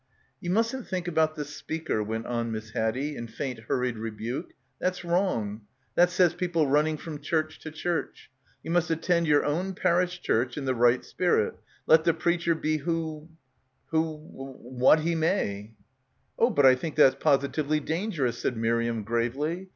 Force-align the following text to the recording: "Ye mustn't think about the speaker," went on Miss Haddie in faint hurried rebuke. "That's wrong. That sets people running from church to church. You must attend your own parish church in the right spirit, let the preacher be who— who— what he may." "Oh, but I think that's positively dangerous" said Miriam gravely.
"Ye 0.39 0.49
mustn't 0.49 0.87
think 0.87 1.07
about 1.07 1.35
the 1.35 1.45
speaker," 1.45 2.01
went 2.01 2.25
on 2.25 2.51
Miss 2.51 2.71
Haddie 2.71 3.15
in 3.15 3.27
faint 3.27 3.59
hurried 3.67 3.99
rebuke. 3.99 4.53
"That's 4.79 5.05
wrong. 5.05 5.67
That 5.93 6.09
sets 6.09 6.33
people 6.33 6.65
running 6.65 6.97
from 6.97 7.21
church 7.21 7.59
to 7.59 7.69
church. 7.69 8.31
You 8.63 8.71
must 8.71 8.89
attend 8.89 9.27
your 9.27 9.45
own 9.45 9.75
parish 9.75 10.19
church 10.19 10.57
in 10.57 10.65
the 10.65 10.73
right 10.73 11.05
spirit, 11.05 11.53
let 11.85 12.03
the 12.03 12.15
preacher 12.15 12.55
be 12.55 12.77
who— 12.77 13.29
who— 13.91 14.15
what 14.33 15.01
he 15.01 15.13
may." 15.13 15.75
"Oh, 16.39 16.49
but 16.49 16.65
I 16.65 16.73
think 16.73 16.95
that's 16.95 17.13
positively 17.19 17.79
dangerous" 17.79 18.39
said 18.39 18.57
Miriam 18.57 19.03
gravely. 19.03 19.69